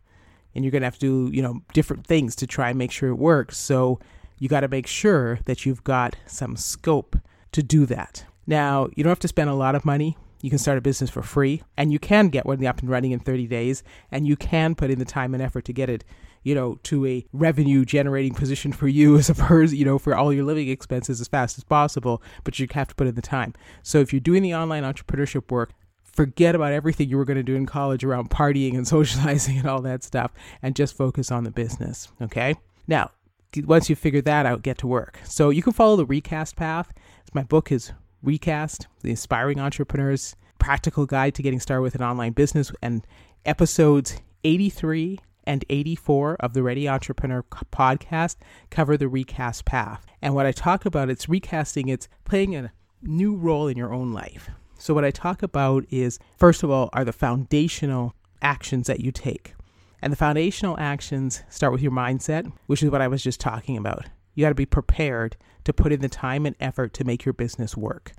and 0.54 0.64
you're 0.64 0.72
going 0.72 0.82
to 0.82 0.86
have 0.86 0.98
to 0.98 1.28
do, 1.28 1.34
you 1.34 1.42
know, 1.42 1.62
different 1.72 2.06
things 2.06 2.34
to 2.36 2.46
try 2.46 2.70
and 2.70 2.78
make 2.78 2.90
sure 2.90 3.08
it 3.08 3.14
works. 3.14 3.56
So 3.56 4.00
you 4.38 4.48
got 4.48 4.60
to 4.60 4.68
make 4.68 4.86
sure 4.86 5.40
that 5.44 5.66
you've 5.66 5.84
got 5.84 6.16
some 6.26 6.56
scope 6.56 7.16
to 7.52 7.62
do 7.62 7.86
that. 7.86 8.24
Now, 8.46 8.88
you 8.94 9.04
don't 9.04 9.10
have 9.10 9.18
to 9.20 9.28
spend 9.28 9.50
a 9.50 9.54
lot 9.54 9.74
of 9.74 9.84
money. 9.84 10.16
You 10.40 10.50
can 10.50 10.58
start 10.58 10.78
a 10.78 10.80
business 10.80 11.10
for 11.10 11.22
free 11.22 11.62
and 11.76 11.92
you 11.92 11.98
can 11.98 12.28
get 12.28 12.46
one 12.46 12.64
up 12.64 12.80
and 12.80 12.88
running 12.88 13.12
in 13.12 13.20
30 13.20 13.46
days 13.46 13.82
and 14.10 14.26
you 14.26 14.36
can 14.36 14.74
put 14.74 14.90
in 14.90 14.98
the 14.98 15.04
time 15.04 15.34
and 15.34 15.42
effort 15.42 15.64
to 15.64 15.72
get 15.72 15.90
it, 15.90 16.04
you 16.44 16.54
know, 16.54 16.78
to 16.84 17.04
a 17.06 17.26
revenue 17.32 17.84
generating 17.84 18.34
position 18.34 18.72
for 18.72 18.86
you 18.86 19.16
as 19.18 19.28
a 19.28 19.34
person, 19.34 19.76
you 19.76 19.84
know, 19.84 19.98
for 19.98 20.14
all 20.14 20.32
your 20.32 20.44
living 20.44 20.68
expenses 20.68 21.20
as 21.20 21.28
fast 21.28 21.58
as 21.58 21.64
possible, 21.64 22.22
but 22.44 22.58
you 22.58 22.68
have 22.72 22.88
to 22.88 22.94
put 22.94 23.08
in 23.08 23.16
the 23.16 23.22
time. 23.22 23.52
So 23.82 23.98
if 23.98 24.12
you're 24.12 24.20
doing 24.20 24.42
the 24.42 24.54
online 24.54 24.84
entrepreneurship 24.84 25.50
work, 25.50 25.72
forget 26.04 26.54
about 26.54 26.72
everything 26.72 27.08
you 27.08 27.16
were 27.16 27.24
going 27.24 27.36
to 27.36 27.42
do 27.42 27.54
in 27.54 27.66
college 27.66 28.04
around 28.04 28.30
partying 28.30 28.74
and 28.74 28.86
socializing 28.96 29.58
and 29.58 29.68
all 29.68 29.82
that 29.82 30.04
stuff 30.04 30.32
and 30.62 30.76
just 30.76 30.96
focus 30.96 31.32
on 31.32 31.44
the 31.44 31.50
business, 31.50 32.08
okay? 32.22 32.54
Now, 32.86 33.10
once 33.56 33.88
you 33.88 33.96
figure 33.96 34.20
that 34.22 34.46
out, 34.46 34.62
get 34.62 34.78
to 34.78 34.86
work. 34.86 35.18
So 35.24 35.50
you 35.50 35.62
can 35.62 35.72
follow 35.72 35.96
the 35.96 36.06
recast 36.06 36.56
path. 36.56 36.92
My 37.34 37.42
book 37.42 37.72
is 37.72 37.92
Recast, 38.22 38.86
The 39.02 39.12
Aspiring 39.12 39.60
Entrepreneur's 39.60 40.36
Practical 40.58 41.06
Guide 41.06 41.34
to 41.36 41.42
Getting 41.42 41.60
Started 41.60 41.82
with 41.82 41.94
an 41.94 42.02
Online 42.02 42.32
Business, 42.32 42.72
and 42.82 43.06
episodes 43.44 44.20
83 44.44 45.20
and 45.44 45.64
84 45.70 46.36
of 46.40 46.52
the 46.52 46.62
Ready 46.62 46.88
Entrepreneur 46.88 47.42
podcast 47.72 48.36
cover 48.70 48.96
the 48.96 49.08
recast 49.08 49.64
path. 49.64 50.04
And 50.20 50.34
what 50.34 50.46
I 50.46 50.52
talk 50.52 50.84
about, 50.84 51.08
it's 51.08 51.28
recasting, 51.28 51.88
it's 51.88 52.08
playing 52.24 52.54
a 52.54 52.72
new 53.02 53.34
role 53.34 53.68
in 53.68 53.78
your 53.78 53.94
own 53.94 54.12
life. 54.12 54.50
So, 54.78 54.94
what 54.94 55.04
I 55.04 55.10
talk 55.10 55.42
about 55.42 55.84
is, 55.90 56.18
first 56.36 56.62
of 56.62 56.70
all, 56.70 56.90
are 56.92 57.04
the 57.04 57.12
foundational 57.12 58.14
actions 58.42 58.86
that 58.86 59.00
you 59.00 59.10
take. 59.10 59.54
And 60.00 60.12
the 60.12 60.16
foundational 60.16 60.78
actions 60.78 61.42
start 61.48 61.72
with 61.72 61.82
your 61.82 61.92
mindset, 61.92 62.50
which 62.66 62.82
is 62.82 62.90
what 62.90 63.00
I 63.00 63.08
was 63.08 63.22
just 63.22 63.40
talking 63.40 63.76
about. 63.76 64.06
You 64.34 64.44
got 64.44 64.50
to 64.50 64.54
be 64.54 64.66
prepared 64.66 65.36
to 65.64 65.72
put 65.72 65.92
in 65.92 66.00
the 66.00 66.08
time 66.08 66.46
and 66.46 66.54
effort 66.60 66.94
to 66.94 67.04
make 67.04 67.24
your 67.24 67.32
business 67.32 67.76
work. 67.76 68.12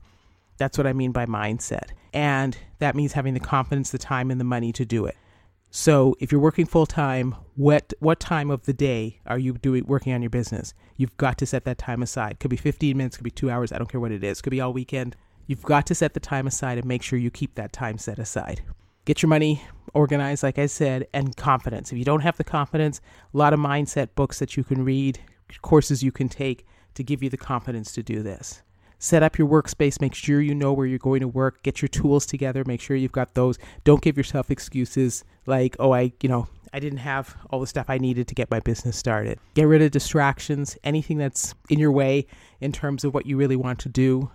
That's 0.58 0.78
what 0.78 0.88
I 0.88 0.94
mean 0.94 1.12
by 1.12 1.26
mindset. 1.26 1.92
And 2.14 2.58
that 2.80 2.96
means 2.96 3.14
having 3.14 3.34
the 3.34 3.40
confidence, 3.40 3.92
the 3.92 3.98
time, 3.98 4.30
and 4.30 4.40
the 4.40 4.46
money 4.46 4.74
to 4.74 4.86
do 4.86 5.06
it. 5.06 5.16
So 5.72 6.16
if 6.20 6.32
you're 6.32 6.42
working 6.42 6.66
full 6.66 6.88
time, 6.88 7.36
what 7.56 7.94
what 8.00 8.20
time 8.20 8.50
of 8.50 8.66
the 8.66 8.74
day 8.74 9.20
are 9.28 9.38
you 9.38 9.54
doing 9.54 9.86
working 9.86 10.14
on 10.14 10.22
your 10.22 10.30
business? 10.32 10.74
You've 10.98 11.16
got 11.18 11.38
to 11.38 11.46
set 11.46 11.64
that 11.66 11.78
time 11.78 12.02
aside. 12.02 12.40
Could 12.40 12.50
be 12.50 12.58
15 12.58 12.98
minutes, 12.98 13.18
could 13.18 13.24
be 13.24 13.32
2 13.32 13.50
hours, 13.50 13.72
I 13.72 13.78
don't 13.78 13.90
care 13.90 14.02
what 14.02 14.12
it 14.12 14.24
is. 14.24 14.42
Could 14.42 14.50
be 14.50 14.62
all 14.62 14.74
weekend. 14.74 15.16
You've 15.46 15.64
got 15.64 15.86
to 15.88 15.96
set 15.96 16.14
the 16.14 16.20
time 16.20 16.48
aside 16.48 16.78
and 16.80 16.88
make 16.88 17.04
sure 17.04 17.20
you 17.20 17.32
keep 17.32 17.56
that 17.56 17.72
time 17.72 17.98
set 17.98 18.20
aside. 18.20 18.62
Get 19.06 19.22
your 19.22 19.30
money 19.30 19.64
organized 19.94 20.44
like 20.44 20.60
I 20.60 20.66
said 20.66 21.08
and 21.14 21.36
confidence. 21.36 21.92
If 21.92 21.98
you 21.98 22.06
don't 22.06 22.22
have 22.22 22.38
the 22.38 22.44
confidence, 22.44 23.02
a 23.34 23.38
lot 23.38 23.54
of 23.54 23.60
mindset 23.60 24.10
books 24.16 24.40
that 24.40 24.58
you 24.58 24.64
can 24.64 24.84
read, 24.84 25.20
courses 25.62 26.04
you 26.04 26.12
can 26.12 26.30
take 26.30 26.66
to 26.96 27.04
give 27.04 27.24
you 27.24 27.30
the 27.30 27.38
confidence 27.38 27.92
to 27.94 28.04
do 28.04 28.22
this. 28.22 28.62
Set 29.02 29.24
up 29.24 29.38
your 29.38 29.48
workspace 29.48 30.02
make 30.02 30.14
sure 30.14 30.42
you 30.42 30.54
know 30.54 30.74
where 30.74 30.86
you're 30.86 31.00
going 31.00 31.22
to 31.22 31.28
work 31.28 31.64
get 31.64 31.82
your 31.82 31.88
tools 31.88 32.26
together 32.26 32.66
make 32.66 32.82
sure 32.82 32.98
you've 32.98 33.14
got 33.14 33.34
those. 33.34 33.58
Don't 33.86 34.02
give 34.02 34.18
yourself 34.18 34.52
excuses 34.52 35.24
like 35.46 35.76
oh 35.80 35.94
i 35.94 36.12
you 36.22 36.28
know 36.28 36.48
i 36.74 36.80
didn't 36.80 37.00
have 37.00 37.38
all 37.50 37.62
the 37.62 37.68
stuff 37.68 37.86
i 37.90 37.98
needed 37.98 38.28
to 38.28 38.36
get 38.36 38.52
my 38.52 38.60
business 38.60 38.98
started. 38.98 39.40
Get 39.54 39.64
rid 39.64 39.82
of 39.82 39.92
distractions 39.92 40.78
anything 40.84 41.18
that's 41.18 41.56
in 41.70 41.80
your 41.80 41.94
way 41.94 42.28
in 42.60 42.74
terms 42.74 43.06
of 43.06 43.14
what 43.14 43.26
you 43.26 43.38
really 43.38 43.56
want 43.56 43.80
to 43.80 43.90
do. 43.90 44.30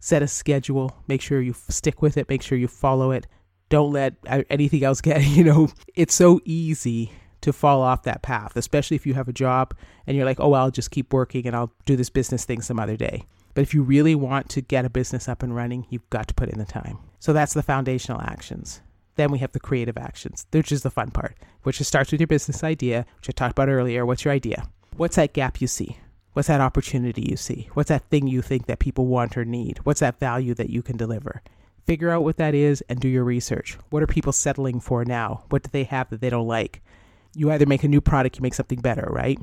Set 0.00 0.22
a 0.22 0.28
schedule 0.28 0.94
make 1.08 1.22
sure 1.22 1.40
you 1.40 1.54
stick 1.54 2.02
with 2.02 2.18
it 2.18 2.28
make 2.28 2.42
sure 2.42 2.58
you 2.58 2.68
follow 2.68 3.12
it 3.12 3.26
don't 3.70 3.92
let 3.92 4.14
anything 4.50 4.84
else 4.84 5.00
get 5.00 5.24
you 5.24 5.42
know 5.42 5.68
it's 5.94 6.14
so 6.14 6.40
easy 6.44 7.10
to 7.40 7.52
fall 7.54 7.80
off 7.80 8.02
that 8.02 8.20
path 8.20 8.54
especially 8.56 8.94
if 8.94 9.06
you 9.06 9.14
have 9.14 9.28
a 9.28 9.32
job 9.32 9.74
and 10.06 10.16
you're 10.16 10.26
like 10.26 10.38
oh 10.38 10.50
well, 10.50 10.64
i'll 10.64 10.70
just 10.70 10.90
keep 10.90 11.12
working 11.12 11.46
and 11.46 11.56
i'll 11.56 11.72
do 11.86 11.96
this 11.96 12.10
business 12.10 12.44
thing 12.44 12.60
some 12.60 12.78
other 12.78 12.96
day 12.96 13.24
but 13.54 13.62
if 13.62 13.74
you 13.74 13.82
really 13.82 14.14
want 14.14 14.48
to 14.50 14.60
get 14.60 14.84
a 14.84 14.90
business 14.90 15.28
up 15.28 15.42
and 15.42 15.54
running, 15.54 15.86
you've 15.90 16.08
got 16.10 16.28
to 16.28 16.34
put 16.34 16.48
in 16.48 16.58
the 16.58 16.64
time. 16.64 16.98
So 17.18 17.32
that's 17.32 17.54
the 17.54 17.62
foundational 17.62 18.20
actions. 18.20 18.80
Then 19.16 19.30
we 19.30 19.38
have 19.38 19.52
the 19.52 19.60
creative 19.60 19.98
actions, 19.98 20.46
which 20.50 20.72
is 20.72 20.82
the 20.82 20.90
fun 20.90 21.10
part, 21.10 21.36
which 21.64 21.80
starts 21.80 22.12
with 22.12 22.20
your 22.20 22.28
business 22.28 22.64
idea, 22.64 23.04
which 23.16 23.28
I 23.28 23.32
talked 23.32 23.52
about 23.52 23.68
earlier. 23.68 24.06
What's 24.06 24.24
your 24.24 24.32
idea? 24.32 24.68
What's 24.96 25.16
that 25.16 25.34
gap 25.34 25.60
you 25.60 25.66
see? 25.66 25.98
What's 26.32 26.48
that 26.48 26.60
opportunity 26.60 27.26
you 27.28 27.36
see? 27.36 27.68
What's 27.74 27.88
that 27.88 28.08
thing 28.08 28.28
you 28.28 28.40
think 28.40 28.66
that 28.66 28.78
people 28.78 29.06
want 29.06 29.36
or 29.36 29.44
need? 29.44 29.80
What's 29.82 30.00
that 30.00 30.20
value 30.20 30.54
that 30.54 30.70
you 30.70 30.80
can 30.80 30.96
deliver? 30.96 31.42
Figure 31.86 32.10
out 32.10 32.24
what 32.24 32.36
that 32.36 32.54
is 32.54 32.82
and 32.88 33.00
do 33.00 33.08
your 33.08 33.24
research. 33.24 33.78
What 33.90 34.02
are 34.02 34.06
people 34.06 34.32
settling 34.32 34.80
for 34.80 35.04
now? 35.04 35.44
What 35.48 35.62
do 35.62 35.70
they 35.72 35.84
have 35.84 36.10
that 36.10 36.20
they 36.20 36.30
don't 36.30 36.46
like? 36.46 36.82
You 37.34 37.50
either 37.50 37.66
make 37.66 37.84
a 37.84 37.88
new 37.88 38.00
product, 38.00 38.36
you 38.36 38.42
make 38.42 38.54
something 38.54 38.80
better, 38.80 39.08
right? 39.10 39.38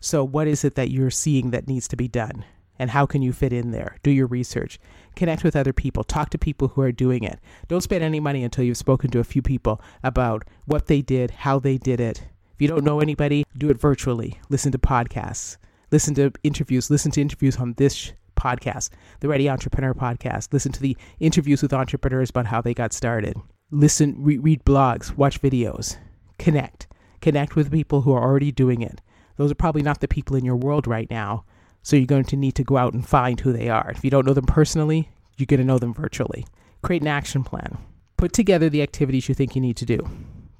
So, 0.00 0.24
what 0.24 0.48
is 0.48 0.64
it 0.64 0.74
that 0.76 0.90
you're 0.90 1.10
seeing 1.10 1.50
that 1.50 1.68
needs 1.68 1.86
to 1.88 1.96
be 1.96 2.08
done? 2.08 2.44
and 2.80 2.88
how 2.88 3.04
can 3.04 3.20
you 3.20 3.30
fit 3.30 3.52
in 3.52 3.72
there? 3.72 3.98
Do 4.02 4.10
your 4.10 4.26
research. 4.26 4.80
Connect 5.14 5.44
with 5.44 5.54
other 5.54 5.74
people. 5.74 6.02
Talk 6.02 6.30
to 6.30 6.38
people 6.38 6.68
who 6.68 6.80
are 6.80 6.90
doing 6.90 7.22
it. 7.24 7.38
Don't 7.68 7.82
spend 7.82 8.02
any 8.02 8.20
money 8.20 8.42
until 8.42 8.64
you've 8.64 8.78
spoken 8.78 9.10
to 9.10 9.18
a 9.18 9.24
few 9.24 9.42
people 9.42 9.82
about 10.02 10.44
what 10.64 10.86
they 10.86 11.02
did, 11.02 11.30
how 11.30 11.58
they 11.58 11.76
did 11.76 12.00
it. 12.00 12.26
If 12.54 12.62
you 12.62 12.68
don't 12.68 12.82
know 12.82 13.00
anybody, 13.00 13.44
do 13.56 13.68
it 13.68 13.78
virtually. 13.78 14.40
Listen 14.48 14.72
to 14.72 14.78
podcasts. 14.78 15.58
Listen 15.92 16.14
to 16.14 16.32
interviews. 16.42 16.88
Listen 16.88 17.10
to 17.12 17.20
interviews 17.20 17.58
on 17.58 17.74
this 17.74 18.12
podcast, 18.40 18.88
the 19.20 19.28
Ready 19.28 19.48
Entrepreneur 19.48 19.94
podcast. 19.94 20.52
Listen 20.52 20.72
to 20.72 20.80
the 20.80 20.96
interviews 21.20 21.62
with 21.62 21.72
entrepreneurs 21.72 22.30
about 22.30 22.46
how 22.46 22.60
they 22.60 22.74
got 22.74 22.92
started. 22.92 23.36
Listen, 23.70 24.16
re- 24.18 24.38
read 24.38 24.64
blogs, 24.64 25.16
watch 25.16 25.40
videos, 25.42 25.96
connect. 26.38 26.86
Connect 27.20 27.54
with 27.54 27.70
people 27.70 28.00
who 28.00 28.12
are 28.12 28.22
already 28.22 28.50
doing 28.50 28.80
it. 28.80 29.00
Those 29.36 29.50
are 29.50 29.56
probably 29.56 29.82
not 29.82 30.00
the 30.00 30.08
people 30.08 30.36
in 30.36 30.44
your 30.44 30.56
world 30.56 30.86
right 30.86 31.10
now, 31.10 31.44
so 31.82 31.96
you're 31.96 32.06
going 32.06 32.24
to 32.24 32.36
need 32.36 32.54
to 32.56 32.64
go 32.64 32.76
out 32.76 32.94
and 32.94 33.06
find 33.06 33.40
who 33.40 33.52
they 33.52 33.68
are. 33.68 33.90
If 33.90 34.04
you 34.04 34.10
don't 34.10 34.26
know 34.26 34.34
them 34.34 34.46
personally, 34.46 35.10
you're 35.36 35.46
going 35.46 35.60
to 35.60 35.66
know 35.66 35.78
them 35.78 35.94
virtually. 35.94 36.46
Create 36.82 37.02
an 37.02 37.08
action 37.08 37.44
plan. 37.44 37.78
Put 38.16 38.32
together 38.32 38.68
the 38.68 38.82
activities 38.82 39.28
you 39.28 39.34
think 39.34 39.54
you 39.54 39.60
need 39.60 39.76
to 39.78 39.86
do. 39.86 40.08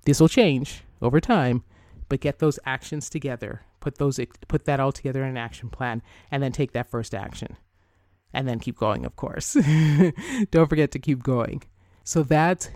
This 0.04 0.20
will 0.20 0.28
change 0.28 0.82
over 1.02 1.20
time, 1.20 1.62
but 2.08 2.20
get 2.20 2.38
those 2.38 2.58
actions 2.64 3.10
together. 3.10 3.62
Put 3.80 3.98
those 3.98 4.20
put 4.48 4.64
that 4.66 4.80
all 4.80 4.92
together 4.92 5.22
in 5.22 5.30
an 5.30 5.36
action 5.36 5.70
plan 5.70 6.02
and 6.30 6.42
then 6.42 6.52
take 6.52 6.72
that 6.72 6.90
first 6.90 7.14
action. 7.14 7.56
And 8.32 8.48
then 8.48 8.60
keep 8.60 8.76
going, 8.76 9.04
of 9.04 9.16
course. 9.16 9.54
don't 10.50 10.68
forget 10.68 10.92
to 10.92 10.98
keep 10.98 11.22
going. 11.22 11.62
So 12.04 12.22
that 12.24 12.70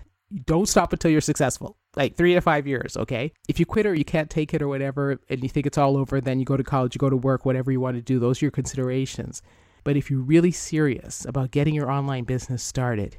don't 0.45 0.67
stop 0.67 0.91
until 0.91 1.11
you're 1.11 1.21
successful 1.21 1.77
like 1.95 2.15
three 2.15 2.33
to 2.33 2.41
five 2.41 2.67
years, 2.67 2.97
okay? 2.97 3.31
If 3.47 3.59
you 3.59 3.65
quit 3.65 3.85
or 3.85 3.93
you 3.93 4.05
can't 4.05 4.29
take 4.29 4.53
it 4.53 4.61
or 4.61 4.67
whatever, 4.67 5.19
and 5.29 5.41
you 5.41 5.49
think 5.49 5.65
it's 5.65 5.77
all 5.77 5.97
over, 5.97 6.19
then 6.19 6.39
you 6.39 6.45
go 6.45 6.57
to 6.57 6.63
college, 6.63 6.95
you 6.95 6.99
go 6.99 7.09
to 7.09 7.17
work, 7.17 7.45
whatever 7.45 7.71
you 7.71 7.79
want 7.79 7.95
to 7.95 8.01
do, 8.01 8.19
those 8.19 8.41
are 8.41 8.45
your 8.45 8.51
considerations. 8.51 9.41
But 9.83 9.97
if 9.97 10.09
you're 10.09 10.21
really 10.21 10.51
serious 10.51 11.25
about 11.25 11.51
getting 11.51 11.75
your 11.75 11.89
online 11.89 12.23
business 12.23 12.63
started, 12.63 13.17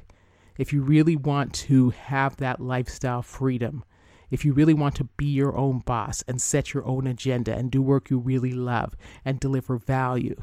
if 0.57 0.73
you 0.73 0.81
really 0.81 1.15
want 1.15 1.53
to 1.53 1.91
have 1.91 2.37
that 2.37 2.59
lifestyle 2.59 3.21
freedom, 3.21 3.83
if 4.29 4.43
you 4.43 4.53
really 4.53 4.73
want 4.73 4.95
to 4.95 5.05
be 5.15 5.27
your 5.27 5.55
own 5.55 5.79
boss 5.79 6.23
and 6.27 6.41
set 6.41 6.73
your 6.73 6.85
own 6.85 7.07
agenda 7.07 7.55
and 7.55 7.71
do 7.71 7.81
work 7.81 8.09
you 8.09 8.19
really 8.19 8.51
love 8.51 8.95
and 9.23 9.39
deliver 9.39 9.77
value, 9.77 10.35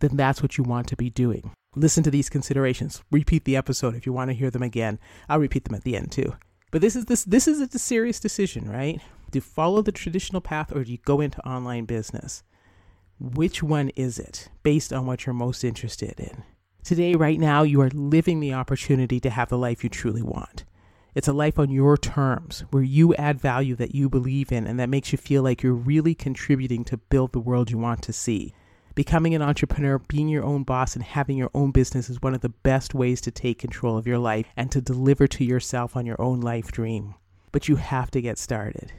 then 0.00 0.16
that's 0.16 0.42
what 0.42 0.58
you 0.58 0.64
want 0.64 0.88
to 0.88 0.96
be 0.96 1.10
doing. 1.10 1.52
Listen 1.76 2.02
to 2.02 2.10
these 2.10 2.28
considerations. 2.28 3.02
Repeat 3.10 3.44
the 3.44 3.56
episode 3.56 3.94
if 3.94 4.04
you 4.04 4.12
want 4.12 4.30
to 4.30 4.36
hear 4.36 4.50
them 4.50 4.62
again. 4.62 4.98
I'll 5.28 5.38
repeat 5.38 5.64
them 5.64 5.74
at 5.74 5.84
the 5.84 5.96
end 5.96 6.10
too. 6.10 6.36
But 6.70 6.80
this 6.80 6.96
is 6.96 7.06
this 7.06 7.24
this 7.24 7.46
is 7.46 7.60
a 7.60 7.78
serious 7.78 8.20
decision, 8.20 8.70
right? 8.70 9.00
To 9.32 9.40
follow 9.40 9.82
the 9.82 9.92
traditional 9.92 10.40
path 10.40 10.74
or 10.74 10.84
do 10.84 10.92
you 10.92 10.98
go 10.98 11.20
into 11.20 11.46
online 11.46 11.84
business? 11.84 12.42
Which 13.20 13.62
one 13.62 13.90
is 13.90 14.18
it 14.18 14.48
based 14.62 14.92
on 14.92 15.06
what 15.06 15.26
you're 15.26 15.34
most 15.34 15.62
interested 15.62 16.18
in? 16.18 16.42
Today, 16.82 17.14
right 17.14 17.38
now, 17.38 17.62
you 17.62 17.80
are 17.82 17.90
living 17.90 18.40
the 18.40 18.54
opportunity 18.54 19.20
to 19.20 19.30
have 19.30 19.50
the 19.50 19.58
life 19.58 19.84
you 19.84 19.90
truly 19.90 20.22
want. 20.22 20.64
It's 21.14 21.28
a 21.28 21.32
life 21.32 21.58
on 21.58 21.70
your 21.70 21.96
terms 21.96 22.64
where 22.70 22.82
you 22.82 23.14
add 23.16 23.40
value 23.40 23.74
that 23.76 23.94
you 23.94 24.08
believe 24.08 24.50
in 24.50 24.66
and 24.66 24.78
that 24.80 24.88
makes 24.88 25.12
you 25.12 25.18
feel 25.18 25.42
like 25.42 25.62
you're 25.62 25.74
really 25.74 26.14
contributing 26.14 26.84
to 26.84 26.96
build 26.96 27.32
the 27.32 27.40
world 27.40 27.70
you 27.70 27.78
want 27.78 28.02
to 28.02 28.12
see. 28.12 28.54
Becoming 28.94 29.34
an 29.34 29.42
entrepreneur, 29.42 29.98
being 29.98 30.28
your 30.28 30.44
own 30.44 30.64
boss, 30.64 30.94
and 30.94 31.04
having 31.04 31.36
your 31.36 31.50
own 31.54 31.70
business 31.70 32.10
is 32.10 32.20
one 32.20 32.34
of 32.34 32.40
the 32.40 32.48
best 32.48 32.94
ways 32.94 33.20
to 33.20 33.30
take 33.30 33.58
control 33.58 33.96
of 33.96 34.06
your 34.06 34.18
life 34.18 34.46
and 34.56 34.70
to 34.72 34.80
deliver 34.80 35.28
to 35.28 35.44
yourself 35.44 35.96
on 35.96 36.06
your 36.06 36.20
own 36.20 36.40
life 36.40 36.72
dream. 36.72 37.14
But 37.52 37.68
you 37.68 37.76
have 37.76 38.10
to 38.10 38.20
get 38.20 38.38
started. 38.38 38.92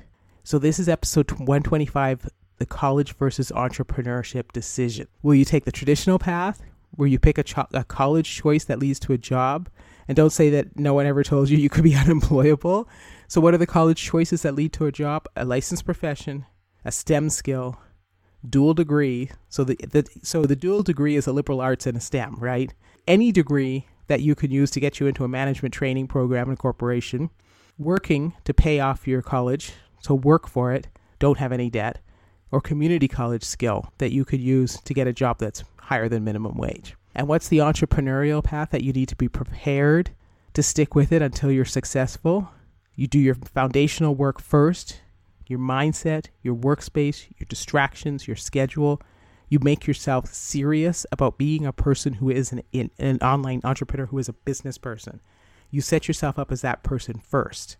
So, 0.44 0.58
this 0.58 0.80
is 0.80 0.90
episode 0.90 1.30
125 1.32 2.30
the 2.58 2.66
college 2.68 3.16
versus 3.16 3.52
entrepreneurship 3.56 4.52
decision. 4.52 5.08
Will 5.24 5.34
you 5.34 5.46
take 5.46 5.66
the 5.66 5.72
traditional 5.72 6.20
path 6.20 6.62
where 6.92 7.08
you 7.08 7.18
pick 7.18 7.40
a, 7.40 7.44
cho- 7.44 7.68
a 7.74 7.84
college 7.84 8.36
choice 8.36 8.66
that 8.66 8.78
leads 8.78 9.00
to 9.00 9.14
a 9.14 9.18
job? 9.18 9.68
And 10.08 10.16
don't 10.16 10.30
say 10.30 10.52
that 10.52 10.78
no 10.78 10.94
one 10.94 11.08
ever 11.08 11.24
told 11.24 11.50
you 11.50 11.58
you 11.58 11.70
could 11.70 11.84
be 11.84 11.96
unemployable. 12.06 12.88
So, 13.28 13.42
what 13.42 13.54
are 13.54 13.58
the 13.58 13.68
college 13.68 14.02
choices 14.02 14.44
that 14.44 14.56
lead 14.56 14.74
to 14.74 14.86
a 14.86 14.92
job? 14.92 15.28
A 15.36 15.44
licensed 15.44 15.86
profession, 15.86 16.46
a 16.86 16.92
STEM 16.92 17.30
skill, 17.30 17.80
dual 18.50 18.74
degree. 18.74 19.32
So 19.50 19.64
the, 19.64 19.76
the 19.76 20.06
so 20.24 20.44
the 20.44 20.56
dual 20.56 20.84
degree 20.84 21.16
is 21.16 21.28
a 21.28 21.32
liberal 21.32 21.62
arts 21.62 21.86
and 21.86 21.98
a 21.98 22.02
STEM, 22.02 22.36
right? 22.40 22.74
Any 23.08 23.32
degree 23.32 23.88
that 24.08 24.22
you 24.22 24.36
can 24.36 24.52
use 24.52 24.72
to 24.72 24.80
get 24.80 25.00
you 25.00 25.08
into 25.08 25.24
a 25.24 25.28
management 25.28 25.74
training 25.74 26.08
program 26.08 26.48
in 26.48 26.54
a 26.54 26.58
corporation, 26.58 27.30
working 27.78 28.34
to 28.44 28.54
pay 28.54 28.80
off 28.80 29.08
your 29.08 29.22
college, 29.22 29.74
so 30.00 30.14
work 30.14 30.48
for 30.48 30.74
it, 30.74 30.88
don't 31.20 31.38
have 31.38 31.52
any 31.52 31.70
debt, 31.70 32.00
or 32.52 32.60
community 32.60 33.08
college 33.08 33.44
skill 33.44 33.92
that 34.00 34.12
you 34.12 34.26
could 34.26 34.42
use 34.42 34.80
to 34.82 34.94
get 34.94 35.08
a 35.08 35.14
job 35.14 35.38
that's 35.40 35.64
higher 35.78 36.10
than 36.10 36.24
minimum 36.24 36.58
wage. 36.58 36.96
And 37.16 37.28
what's 37.28 37.48
the 37.48 37.60
entrepreneurial 37.60 38.44
path 38.44 38.72
that 38.72 38.84
you 38.84 38.94
need 38.94 39.10
to 39.10 39.16
be 39.16 39.30
prepared 39.30 40.12
to 40.54 40.64
stick 40.64 40.96
with 40.96 41.12
it 41.12 41.22
until 41.22 41.52
you're 41.52 41.66
successful? 41.66 42.50
You 42.96 43.08
do 43.08 43.20
your 43.20 43.36
foundational 43.36 44.16
work 44.16 44.42
first, 44.42 45.02
your 45.52 45.60
mindset, 45.60 46.28
your 46.42 46.56
workspace, 46.56 47.28
your 47.38 47.46
distractions, 47.48 48.28
your 48.28 48.38
schedule. 48.38 49.02
You 49.50 49.60
make 49.62 49.86
yourself 49.86 50.34
serious 50.34 51.06
about 51.12 51.38
being 51.38 51.66
a 51.66 51.74
person 51.74 52.14
who 52.14 52.30
is 52.30 52.54
an, 52.54 52.64
an, 52.74 52.90
an 52.98 53.18
online 53.20 53.62
entrepreneur, 53.66 54.06
who 54.06 54.18
is 54.18 54.30
a 54.30 54.34
business 54.34 54.78
person. 54.78 55.20
You 55.70 55.82
set 55.82 56.08
yourself 56.08 56.40
up 56.40 56.52
as 56.52 56.62
that 56.62 56.84
person 56.84 57.20
first. 57.20 57.78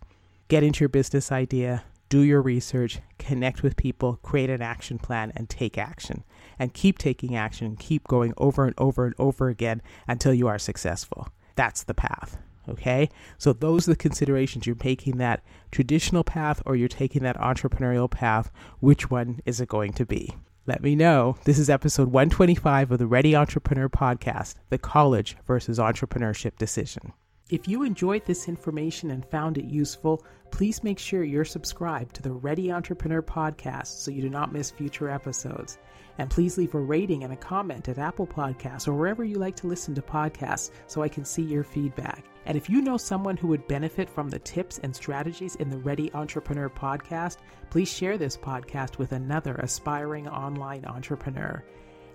Get 0.48 0.62
into 0.62 0.80
your 0.80 0.90
business 0.90 1.32
idea, 1.32 1.84
do 2.10 2.20
your 2.20 2.42
research, 2.42 3.00
connect 3.18 3.62
with 3.62 3.78
people, 3.78 4.18
create 4.22 4.50
an 4.50 4.60
action 4.60 4.98
plan, 4.98 5.32
and 5.34 5.48
take 5.48 5.78
action. 5.78 6.24
And 6.58 6.74
keep 6.74 6.98
taking 6.98 7.34
action, 7.34 7.76
keep 7.76 8.06
going 8.06 8.34
over 8.36 8.66
and 8.66 8.74
over 8.76 9.06
and 9.06 9.14
over 9.18 9.48
again 9.48 9.80
until 10.06 10.34
you 10.34 10.46
are 10.46 10.58
successful. 10.58 11.28
That's 11.56 11.84
the 11.84 11.94
path. 11.94 12.36
Okay, 12.68 13.08
so 13.38 13.52
those 13.52 13.88
are 13.88 13.92
the 13.92 13.96
considerations. 13.96 14.66
You're 14.66 14.76
taking 14.76 15.18
that 15.18 15.42
traditional 15.72 16.22
path 16.22 16.62
or 16.64 16.76
you're 16.76 16.88
taking 16.88 17.22
that 17.24 17.36
entrepreneurial 17.38 18.10
path. 18.10 18.52
Which 18.78 19.10
one 19.10 19.40
is 19.44 19.60
it 19.60 19.68
going 19.68 19.94
to 19.94 20.06
be? 20.06 20.36
Let 20.64 20.80
me 20.80 20.94
know. 20.94 21.36
This 21.44 21.58
is 21.58 21.68
episode 21.68 22.12
125 22.12 22.92
of 22.92 22.98
the 23.00 23.06
Ready 23.08 23.34
Entrepreneur 23.34 23.88
podcast 23.88 24.54
the 24.70 24.78
college 24.78 25.36
versus 25.44 25.80
entrepreneurship 25.80 26.56
decision. 26.56 27.12
If 27.52 27.68
you 27.68 27.82
enjoyed 27.82 28.24
this 28.24 28.48
information 28.48 29.10
and 29.10 29.26
found 29.26 29.58
it 29.58 29.66
useful, 29.66 30.24
please 30.50 30.82
make 30.82 30.98
sure 30.98 31.22
you're 31.22 31.44
subscribed 31.44 32.16
to 32.16 32.22
the 32.22 32.32
Ready 32.32 32.72
Entrepreneur 32.72 33.20
podcast 33.20 33.88
so 33.88 34.10
you 34.10 34.22
do 34.22 34.30
not 34.30 34.54
miss 34.54 34.70
future 34.70 35.10
episodes. 35.10 35.76
And 36.16 36.30
please 36.30 36.56
leave 36.56 36.74
a 36.74 36.80
rating 36.80 37.24
and 37.24 37.32
a 37.34 37.36
comment 37.36 37.90
at 37.90 37.98
Apple 37.98 38.26
Podcasts 38.26 38.88
or 38.88 38.94
wherever 38.94 39.22
you 39.22 39.34
like 39.34 39.54
to 39.56 39.66
listen 39.66 39.94
to 39.96 40.00
podcasts 40.00 40.70
so 40.86 41.02
I 41.02 41.10
can 41.10 41.26
see 41.26 41.42
your 41.42 41.62
feedback. 41.62 42.24
And 42.46 42.56
if 42.56 42.70
you 42.70 42.80
know 42.80 42.96
someone 42.96 43.36
who 43.36 43.48
would 43.48 43.68
benefit 43.68 44.08
from 44.08 44.30
the 44.30 44.38
tips 44.38 44.80
and 44.82 44.96
strategies 44.96 45.56
in 45.56 45.68
the 45.68 45.76
Ready 45.76 46.10
Entrepreneur 46.14 46.70
podcast, 46.70 47.36
please 47.68 47.92
share 47.92 48.16
this 48.16 48.38
podcast 48.38 48.96
with 48.96 49.12
another 49.12 49.56
aspiring 49.56 50.26
online 50.26 50.86
entrepreneur. 50.86 51.62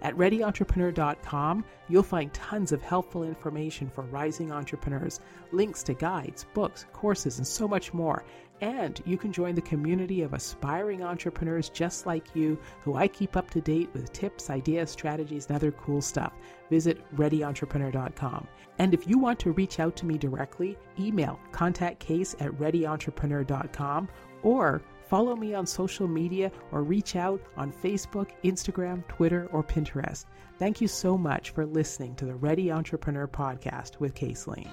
At 0.02 0.16
readyentrepreneur.com, 0.16 1.66
you'll 1.90 2.04
find 2.04 2.34
tons 2.34 2.72
of 2.72 2.82
helpful 2.82 3.24
information 3.24 3.90
for 3.90 4.04
rising 4.04 4.52
entrepreneurs, 4.52 5.20
links 5.52 5.84
to 5.84 5.94
guides, 5.94 6.46
books, 6.54 6.86
courses, 6.94 7.38
and 7.38 7.48
so 7.48 7.68
much 7.68 7.94
more. 7.94 8.24
And 8.62 9.00
you 9.06 9.18
can 9.18 9.32
join 9.32 9.54
the 9.54 9.62
community 9.62 10.24
of 10.24 10.34
aspiring 10.34 11.04
entrepreneurs 11.04 11.70
just 11.70 12.06
like 12.06 12.36
you 12.36 12.58
who 12.84 12.96
I 12.96 13.08
keep 13.08 13.38
up 13.38 13.50
to 13.52 13.62
date 13.62 13.90
with 13.94 14.12
tips, 14.14 14.50
ideas, 14.50 14.90
strategies, 14.90 15.46
and 15.48 15.56
other 15.56 15.72
cool 15.72 16.02
stuff. 16.02 16.34
Visit 16.70 17.00
readyentrepreneur.com. 17.16 18.48
And 18.80 18.94
if 18.94 19.08
you 19.08 19.20
want 19.20 19.40
to 19.40 19.52
reach 19.52 19.80
out 19.80 19.96
to 19.98 20.06
me 20.06 20.18
directly, 20.18 20.78
email 21.00 21.40
contactcase 21.52 22.36
at 22.42 22.52
readyentrepreneur.com 22.54 24.10
or 24.44 24.82
follow 25.08 25.36
me 25.36 25.54
on 25.54 25.66
social 25.66 26.08
media 26.08 26.52
or 26.72 26.84
reach 26.84 27.16
out 27.16 27.42
on 27.56 27.72
Facebook, 27.72 28.30
Instagram, 28.44 29.08
Twitter, 29.08 29.48
or 29.52 29.64
Pinterest. 29.64 30.26
Thank 30.60 30.82
you 30.82 30.88
so 30.88 31.18
much 31.18 31.52
for 31.52 31.66
listening 31.66 32.16
to 32.16 32.26
the 32.26 32.36
Ready 32.36 32.72
Entrepreneur 32.72 33.28
Podcast 33.28 34.00
with 34.00 34.16
Case 34.16 34.48
Lane. 34.48 34.70